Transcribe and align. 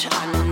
to 0.00 0.08
unknown. 0.22 0.49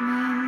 Man. 0.00 0.39